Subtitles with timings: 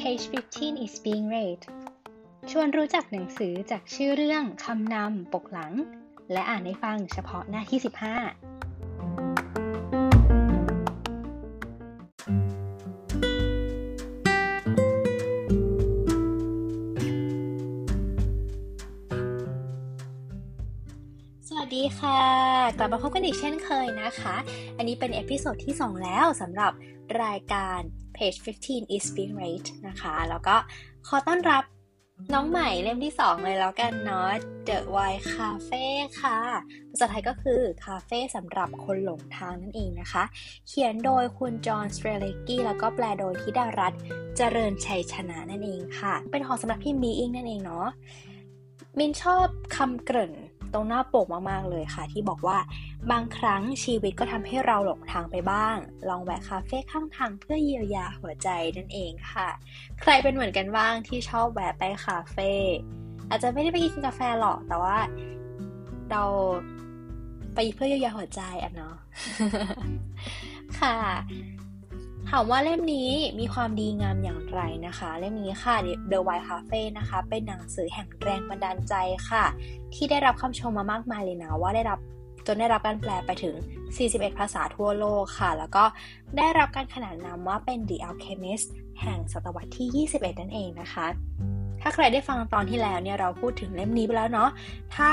[0.00, 1.60] Page 15 is being read
[2.50, 5.72] ชวนรู้จักหนังสือจากชื่อเรื่องคำนำปกหลัง
[6.32, 7.80] และอ่านให้ฟังเฉพาะหน้าที่
[8.16, 8.47] 15
[21.88, 22.22] ดีค่ะ
[22.78, 24.36] กลับมาพบกันอีกเช่นเคยนะคะ
[24.76, 26.72] อันนี้เป็น episode ที่ 2 แล้วสำหรับ
[27.24, 27.78] รายการ
[28.16, 30.56] Page 15 is being read นะคะ แล้วก็
[31.06, 31.64] ขอต้อนรับ
[32.34, 34.30] น้องใหม่เล่มที่ 2 เลยแล้วกันเนาะ
[34.68, 35.84] The White Cafe
[36.20, 36.38] ค่ะ
[36.90, 40.24] ภาษาไทยก็คือคาเฟ่สำหรับคนหลงทางนั่นเองนะคะ
[40.68, 44.00] เขียนโดยคุณจอห์นสเตรเลกี้แล้วก็แปลโดยธิดารัตน์
[44.36, 47.86] เจริญชัยชนะนั่นเองค่ะ เป็นของสำหรับพี่มีอิงนั่นเองเนาะ
[48.98, 50.34] มินชอบคำเกริ่น
[50.72, 52.58] ตรงหน้าปกมากๆเลยค่ะ ที่บอกว่า
[53.10, 55.76] บางครั้งชีวิตก็ทำให้เราหลงทางไปบ้าง
[56.08, 59.48] ลองแวะคาเฟ่ข้างทางเพื่อเยียวยาหัวใจนั่นเองค่ะ
[60.00, 62.52] ใครเป็นเหมือนกันบ้างที่ชอบแวะไปคาเฟ่
[63.28, 64.96] อาจจะไม่ได้ไปกินกาแฟหรอกแต่ว่า
[66.10, 66.24] เรา
[67.54, 68.94] ไปเพื่อเยียวยาหัวใจอะเนาะ
[70.80, 70.96] ค่ะ
[72.32, 75.74] ถามว่าเล่มนี้มีความดีงามอย่างไรนะคะ เล่มนี้ค่ะ
[76.10, 78.94] The White Cafe นะคะ เป็นหนังสือแห่งแรงบันดาลใจ
[79.30, 79.44] ค่ะ
[79.94, 81.98] ที่ได้รับคำชมมามากมายเลยนะว่าได้รับ
[82.46, 83.54] จนได้รับการแปลไปถึง
[83.96, 85.84] 41 ภาษาทั่วโลกค่ะ แล้วก็
[86.38, 88.68] ได้รับการขนานนามว่าเป็น The Alchemist
[89.00, 91.06] แห่งศตวรรษที่ 21 นั่นเองนะคะ
[91.82, 94.50] ถ้าใครได้ฟังตอนที่แล้วเนี่ยเราพูดถึงเล่มนี้ไปแล้วเนาะ
[94.96, 95.10] ถ้า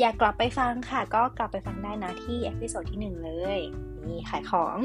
[0.00, 3.58] อยากกลับไปฟังค่ะ ก็กลับไปฟังได้นะที่ episode ที่ 1 เลย
[4.08, 4.78] นี่ขายของ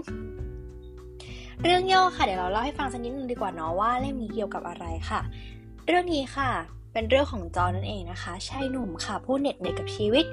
[1.64, 5.22] เรื่องย่อค่ะเดี๋ยวเราเล่าให้ฟังสักนิดนึงดีกว่าเนาะว่าเล่มนี้เกี่ยวกับอะไรค่ะ
[5.88, 6.50] เรื่องนี้ค่ะ
[6.94, 10.26] เป็นเรื่องของจอนั่นเองนะคะชายหนุ่มค่ะ ผู้เหน็ดเหนื่อยกับชีวิต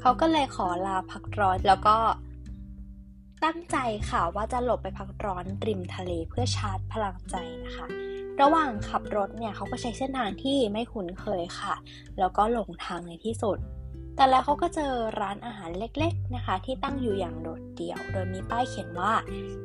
[0.00, 1.96] เขาก็เลยขอลาพักร้อนแล้วก็
[3.44, 3.76] ตั้งใจ
[4.10, 7.86] ค่ะว่าจะหลบไปพักร้อนริมทะเลเพื่อชาร์จพลังใจนะคะ
[8.40, 11.74] ระหว่างขับรถเนี่ยเขาก็ใช้เส้นทางที่ไม่คุ้นเคยค่ะ
[12.18, 13.58] แล้วก็หลงทางในที่สุด
[14.16, 19.12] แต่แล้วเขาก็เจอร้านอาหารเล็กๆนะคะ ที่ตั้งอยู่อย่างโดดเดี่ยว โดยมีป้ายเขียนว่า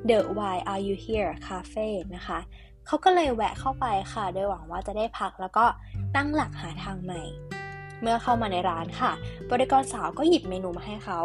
[0.10, 2.40] The Why Are You Here Cafe นะคะ
[2.88, 5.66] เขาก็เลยแวะเข้าไปค่ะ โดยหวังว่าจะได้พักแล้วก็
[6.16, 7.22] ตั้งหลักหาทางใหม่
[8.02, 9.12] เมื่อเข้ามาในร้านค่ะ
[9.50, 11.22] บริกรสาวก็หยิบเมนูมาให้เขา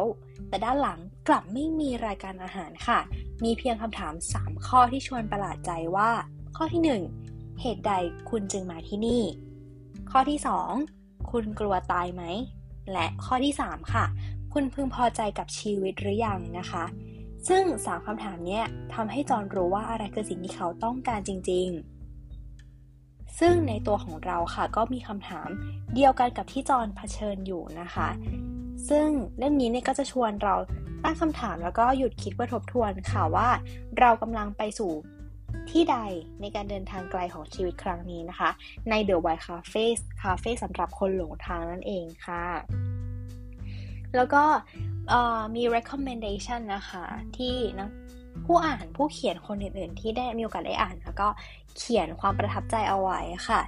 [0.48, 0.98] แต่ด้านหลัง
[1.28, 2.98] กลับไม่มีรายการอาหารค่ะ
[3.44, 6.10] มีเพียงคำถาม 3 ข้อที่ชวนประหลาดใจว่า
[6.56, 6.82] ข้อที่
[7.22, 7.92] 1 เหตุใด
[8.30, 9.22] คุณจึงมาที่นี่
[10.10, 10.38] ข้อที่
[10.84, 12.22] 2 คุณกลัวตายไหม
[12.92, 14.04] และข้อที่ 3 ค่ะ
[14.52, 16.84] คุณพึงพอใจกับชีวิตหรือยังนะคะ
[17.48, 18.60] ซึ่งสามคำถามนี้
[18.94, 21.68] ทำให้จอนรู้ว่าอะไรคือสิ่งที่เขาต้องการจริง
[22.52, 25.48] ๆซึ่งในตัวของเราค่ะก็มีคำถาม
[25.94, 28.08] เดียวกันกับที่จอนเผชิญอยู่นะคะ
[28.88, 29.08] ซึ่ง
[29.38, 30.54] เล่มนี้เนี่ยก็จะชวนเรา
[31.04, 33.48] ตั้งคำถามแล้วก็หยุดคิดว่าทบทวนค่ะว่า
[33.98, 34.92] เรากำลังไปสู่
[35.70, 35.96] ที่ใด
[36.40, 38.50] ในการเดินทางไกลของชีวิตครั้งนี้นะคะ
[38.90, 39.84] ใน The White Cafe
[40.20, 42.44] Cafe สำหรับคนหลงทางนั่นเองค่ะ
[44.16, 44.42] แล้วก็
[45.54, 47.04] มี recommendation นะคะ
[47.36, 47.90] ที่นะ
[48.46, 51.28] ผู้อ่านผู้เขียนคนอื่นๆ ที่ได้มีโอกาสได้อ่านแล้วก็
[51.76, 53.60] เขียนความประทับใจเอาไว้ค่ะ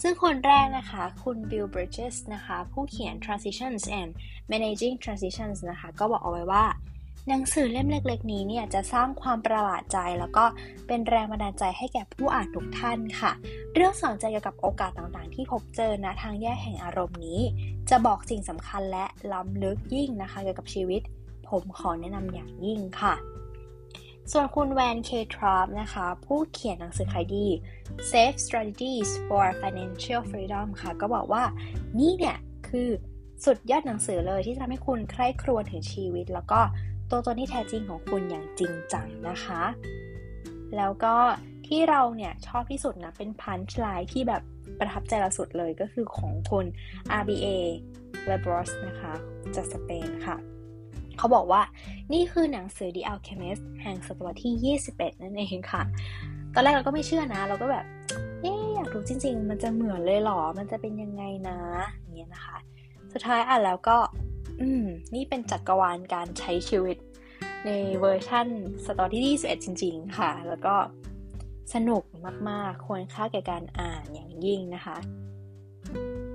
[0.00, 4.10] ซึ่งคนแรกนะคะ คุณ Bill Bridges นะคะ ผู้เขียน Transitions and
[4.50, 6.64] Managing Transitions นะคะ ก็บอกเอาไว้ว่า
[7.28, 10.44] หนังสือเล่มเล็ก ๆ นี้เนี่ยจะสร้างความประหลาดใจ แล้วก็
[10.86, 13.32] เป็นแรงบันดาลใจให้แก่ผู้อ่านทุกท่านค่ะ
[13.74, 17.40] เรื่องสอนใจเกี่ยวกับโอกาสต่างๆ ที่พบเจอณทางแยกแห่งอารมณ์นี้
[17.90, 21.02] จะบอกสิ่งสำคัญและล้ำลึกยิ่งนะคะเกี่ยวกับชีวิต
[21.48, 23.14] ผมขอแนะนำอย่างยิ่งค่ะ
[24.32, 25.10] ส่วนคุณ Van K.
[25.34, 27.46] Tharp นะคะ ผู้เขียนหนังสือขายดี
[28.10, 31.44] Safe Strategies for Financial Freedom ค่ะ ก็บอกว่า
[31.98, 32.88] นี่เนี่ยคือ
[33.44, 36.60] สุดยอดหนังสือเลยที่ทำให้คุณใคร่ครวญถึงชีวิตแล้วก็
[37.10, 39.62] ตัวตนที่แท้จริงของคุณอย่างจริงจังนะคะ
[40.76, 41.14] แล้วก็
[41.66, 44.42] ที่เราเนี่ยชอบที่สุดนะเป็น punchline ที่แบบ
[44.78, 46.66] ประทับใจเราสุดเลยก็คือของคุณ
[47.20, 47.46] RBA
[48.30, 49.12] l e b r o s นะคะ
[49.54, 50.36] จากสเปนค่ะ
[51.18, 51.62] เขาบอกว่า
[52.12, 55.82] นี่คือหนังสือ The Alchemist แห่งศตวรรษที่ 21 นั่นเองค่ะ
[56.54, 57.84] ตอนแรกเราก็ไม่เชื่อนะ เราก็แบบ
[58.42, 61.58] เอ๊อยากรู้จริง ๆ มันจะเหมือนเลยหรอ มันจะเป็นยังไงนะ
[61.96, 62.56] อย่างเงี้ยนะคะ
[63.12, 63.96] สุดท้ายอ่านแล้วก็
[64.60, 64.84] อืม
[65.14, 66.96] นี่เป็นจักรวาลการใช้ชีวิต
[67.66, 67.70] ใน
[68.00, 68.48] เวอร์ชั่น
[68.86, 70.74] ศตวรรษที่21จริง ๆ ค่ะ แล้วก็
[71.74, 72.02] สนุก
[72.48, 74.98] มากๆ ควรค่าแก่การอ่านอย่างยิ่งนะคะ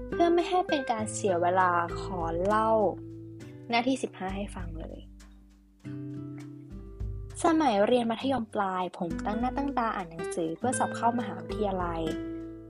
[0.10, 1.72] เพื่อไม่ให้เป็นการเสียเวลา
[2.02, 2.72] ขอเล่า
[3.70, 5.00] หน้าที่ 15 ให้ฟังเลย
[7.44, 12.02] สมัยเรียนมัธยมปลาย ผมตั้งหน้าตั้งตาอ่านหนังสือเพื่อสอบเข้ามหาวิทยาลัย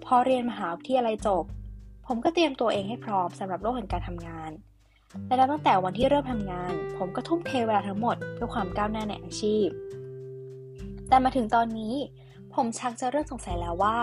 [0.05, 1.43] พอเรียนมหาวิทยาลัยจบ
[2.07, 4.51] ผมก็เตรียมตัวเองให้พร้อมสำหรับโลกแห่งการทำงาน
[5.27, 9.67] และนับตั้งแต่วันที่เริ่มทำงาน ผมก็ทุ่มเทเวลาทั้งหมดเพื่อความก้าวหน้าในอาชีพ
[11.09, 11.93] แต่มาถึงตอนนี้
[12.53, 13.97] ผมชักจะเริ่มสงสัยแล้วว่า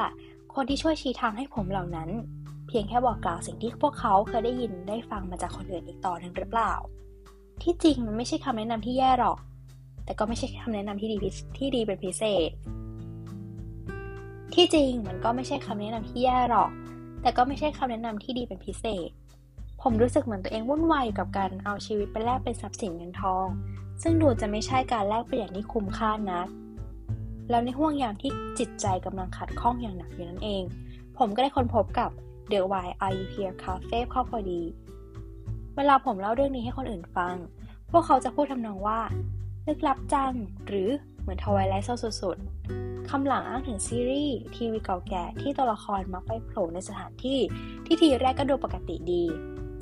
[0.55, 2.11] คนที่ช่วยชี้ทางให้ผมเหล่านั้น
[2.69, 6.73] เพียงแค่บอกกล่าวสิ่งที่พวกเขาเคยได้ยินได้ฟังมาจากคนอื่นอีกต่อหนึ่งหรือเปล่า
[7.63, 9.39] ที่จริงมันไม่ใช่คำแนะนำที่แย่หรอก
[10.05, 11.17] แต่ก็ไม่ใช่คำแนะนำที่ดี
[11.59, 12.51] ที่ดีเป็นพิเศษ
[14.55, 16.71] ที่จริงมันก็ไม่ใช่คำแนะนำที่แย่หรอก
[17.23, 19.11] แต่ก็ไม่ใช่คำแนะนำที่ดีเป็นพิเศษ
[19.89, 23.47] ผมรู้สึกเหมือนตัวเองวุ่นวายกับการเอาชีวิตไปแลกเป็นทรัพย์สินเงินทอง
[24.03, 26.49] ซึ่งดูจะไม่ใช่การแลกเปลี่ยนที่คุ้มค่านัก
[27.51, 30.63] แล้วในห่วงยามที่จิตใจกำลังขัดข้องอย่างหนักอยู่นั่นเอง
[31.19, 32.11] ผมก็ได้ค้นพบกับ
[32.51, 34.63] The Why Are You Here Cafe เข้าพอดี
[35.77, 37.35] เวลาผมเล่าเรื่องนี้ให้คนอื่นฟัง
[37.91, 39.01] พวกเขาจะพูดทำนองว่า
[39.67, 40.33] ลึกลับจัง
[40.67, 40.89] หรือ
[41.21, 41.89] เหมือนทวายไลท์
[42.23, 47.39] สุดๆ คำหลังอ้างถึงซีรีส์ทีวีเก่าแก่ที่ตัวละครมักไปโผล่ในสถานที่
[47.87, 49.25] ที่ทีแรกก็ดูปกติดี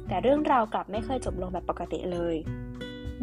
[0.09, 2.37] แต่เรื่องราวกลับไม่เคยจบลงแบบปกติเลย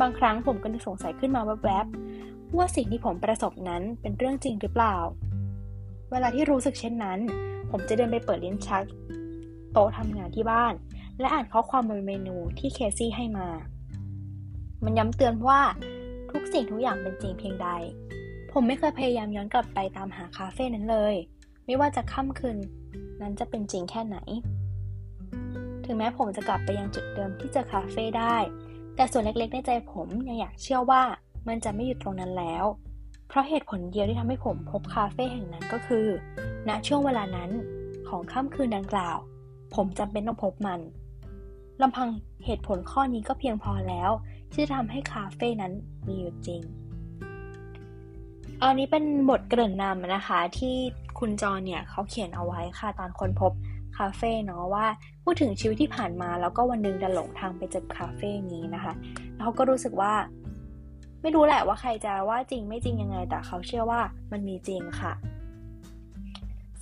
[0.02, 4.98] บางครั้งผมก็นึกสงสัยขึ้นมาแวบๆว่าสิ่งที่ผมประสบนั้นเป็นเรื่องจริงหรือเปล่า
[6.12, 7.20] เวลาที่รู้สึกเช่นนั้น
[7.72, 8.86] ผมจะเดินไปเปิดลิ้นชัก
[9.74, 10.74] โต๊ะทำงานที่บ้าน
[11.20, 13.48] และอ่านข้อความบนเมนูที่เคซี่ให้มา
[14.84, 15.60] มันย้ำเตือนว่า
[16.32, 17.70] ทุกสิ่งทุกอย่างเป็นจริงเพียงใด
[18.52, 21.16] ผมไม่เคยพยายามย้อนกลับไปตามหาคาเฟ่นั้นเลย
[21.66, 22.58] ไม่ว่าจะค่ำคืน
[23.22, 24.18] นั้นจะเป็นจริงแค่ไหน
[25.92, 28.36] ถึงแม้ผมจะกลับไปยังจุดเดิมที่เจะคาเฟ่ได้
[28.96, 31.04] แต่ส่วนเล็กๆ ในใจผมยังอยากเชื่อว่า
[31.48, 32.66] มันจะไม่หยุดตรงนั้นแล้ว
[33.28, 36.06] เพราะเหตุผลเดียวที่ทำให้ผมพบคาเฟ่แห่งนั้นก็คือ
[36.68, 37.50] ณช่วงเวลานั้น
[38.08, 39.18] ของค่ำคืนดังกล่าว
[39.76, 40.80] ผมจำเป็นต้องพบมัน
[41.82, 42.10] ลำพัง
[42.46, 44.10] เหตุผลข้อนี้ก็เพียงพอแล้ว
[44.52, 45.74] ที่จะทำให้คาเฟ่นั้น
[46.08, 46.62] มีอยู่จริง
[48.62, 50.76] อันนี้เป็นบทเกริ่นนำนะคะที่
[51.20, 54.86] คุณจอเนี่ยเขาเขียนเอาไว้ค่ะตอนค้นพบาเฟ่เนาะว่า
[55.24, 58.94] พูดถึงชีวิตที่ผ่านมา แล้วก็วันหนึ่งดันหลงทางไปเจอคาเฟ่นี้นะคะ
[59.34, 60.14] แล้วเขาก็รู้สึกว่า
[61.22, 64.02] ไม่รู้แหละว่าใครจะว่าจริงไม่จริงยังไง แต่เขาเชื่อว่า
[64.32, 65.14] มันมีจริงค่ะ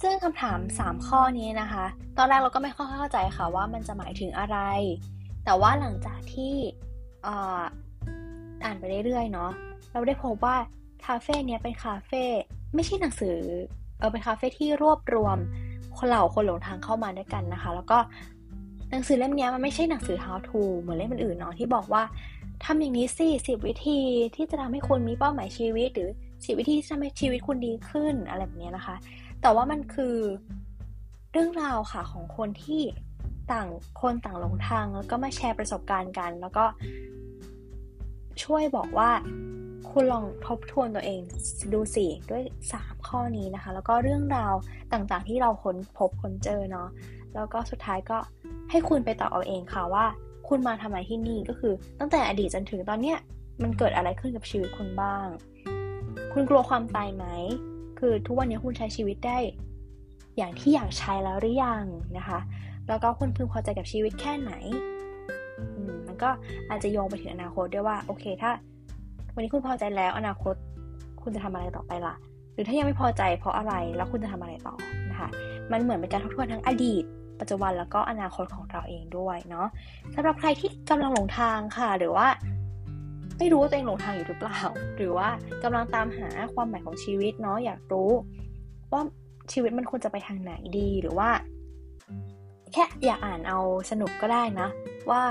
[0.02, 1.86] ซึ่งคำถาม 3 ข้อนี้นะคะ
[2.18, 4.58] ตอนแรกเราก็ไม่ค่อยเข้าใจค่ะว่ามันจะหมายถึงอะไร
[5.46, 6.56] แต่ว่าหลังจากที่
[8.64, 9.52] อ่านไปเรื่อยๆเนาะ
[9.92, 10.56] เราได้พบว่า
[11.06, 12.24] คาเฟ่เนี้ยเป็นคาเฟ่
[12.76, 13.40] ไม่ใช่หนังสือ
[14.00, 15.38] เออเป็นคาเฟ่ที่รวบรวม
[16.00, 17.98] คนเหล่าคนหลงทางเข้ามาด้วยกันนะคะ แล้วก็
[18.92, 22.04] หนังสือเล่มนี้มันไม่ใช่หนังสือ how to เหมือนเล่มอื่นๆเนาะที่บอกว่า
[22.66, 24.00] ทำอย่างนี้สิสิบวิธี
[24.36, 26.10] ที่จะทำให้คุณมีเป้าหมายชีวิต หรือ
[26.46, 28.96] สิบวิธีที่ทำให้ชีวิตคุณดีขึ้นอะไรแบบนี้นะคะ
[29.42, 30.16] แต่ว่ามันคือ
[31.32, 32.82] เรื่องราวค่ะของคนที่
[33.52, 33.68] ต่าง
[34.02, 36.66] คนต่างหลงทางแล้วก็มาแชร์ประสบการณ์กัน แล้วก็
[38.44, 39.10] ช่วยบอกว่า
[39.92, 41.22] คุณลองทบทวนตัวเอง
[41.74, 42.44] ดูสิด้วย
[42.76, 44.54] 3 ข้อนี้นะคะ แล้วก็เรื่องราว
[44.94, 46.88] ต่างๆที่เราค้นพบค้นเจอเนาะ
[47.36, 48.18] แล้วก็สุดท้ายก็
[48.70, 50.06] ให้คุณไปตอบเอาเองค่ะว่า
[50.48, 53.18] คุณมาทำไมที่นี่ก็คือ ตั้งแต่อดีตจนถึงตอนเนี้ย
[53.62, 55.26] มันเกิดอะไรขึ้นกับชีวิตคุณบ้าง
[56.34, 57.26] คุณกลัวความตายไหม
[58.00, 59.38] คือทุกวันนี้คุณใช้ชีวิตได้
[60.38, 61.86] อย่างที่อยากใช้แล้วหรือยัง
[62.18, 62.40] นะคะ
[62.88, 64.52] แล้วก็คุณพึงพอใจกับชีวิตแค่ไหน
[66.08, 66.30] มันก็
[66.70, 68.52] อาจจะโยงไปถึงอนาคตด้วยว่า โอเค ถ้า
[69.40, 70.56] วันนี้คุณพอใจแล้วอนาคต
[71.22, 72.16] คุณจะทำอะไรต่อไปล่ะ
[72.54, 74.76] หรือถ้ายังไม่พอใจเพราะอะไรแล้วคุณจะทำอะไรต่อ
[75.10, 75.30] นะคะ
[75.72, 77.04] มันเหมือนเป็นการทบทวนทั้งอดีต
[77.40, 79.68] ปัจจุบันแล้วก็อนาคตของเราเองด้วยเนาะ
[80.16, 82.28] สำหรับใครที่กำลังหลงทางค่ะ หรือว่า
[83.38, 84.60] ไม่รู้ว่าตัวเองหลงทางอยู่หรือเปล่า
[84.98, 85.30] หรือว่า
[85.64, 88.12] กำลังตามหาความหมายของชีวิตเนาะอยากรู้
[88.92, 89.02] ว่า
[89.54, 91.30] ชีวิตมันควรจะไปทางไหนดีหรือว่า
[92.74, 93.60] แค่อยากอ่านเอา
[93.92, 94.68] สนุกก็ได้นะ
[95.10, 95.24] ว่า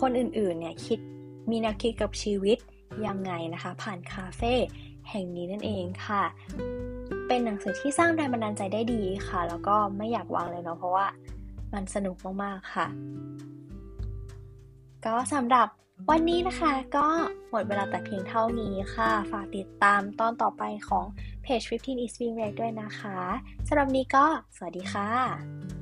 [0.00, 0.98] คนอื่นๆเนี่ยคิด
[1.50, 2.58] มีแนวคิดกับชีวิต
[3.06, 4.54] ยังไงนะคะ ผ่านคาเฟ่
[5.10, 6.22] แห่งนี้นั่นเองค่ะ
[7.28, 11.06] เป็นหนังสือที่สร้างแรงบันดาลใจได้ดีค่ะ แล้วก็ไม่อยากวางเลยเนาะเพราะว่า
[11.74, 12.86] มันสนุกมากๆค่ะ
[15.04, 15.68] ก็สำหรับ
[16.10, 17.06] วันนี้นะคะก็
[17.50, 21.06] หมดเวลาแต่เพียงเท่านี้ค่ะ ฝากติดตามตอนต่อไปของ
[21.42, 23.18] เพจ 15 is being red ด้วยนะคะ
[23.68, 24.24] สำหรับนี้ก็
[24.56, 25.77] สวัสดีค่ะ